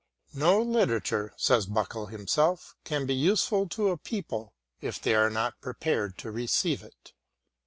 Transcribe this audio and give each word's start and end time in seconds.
"No 0.33 0.59
literature," 0.59 1.31
says 1.37 1.67
Buckle 1.67 2.07
himself, 2.07 2.75
"can 2.83 3.05
be 3.05 3.13
useful 3.13 3.69
to 3.69 3.89
a 3.89 3.97
people, 3.97 4.55
if 4.81 4.99
they 4.99 5.13
are 5.13 5.29
not 5.29 5.61
prepared 5.61 6.17
to 6.17 6.31
receive 6.31 6.81
it." 6.81 7.13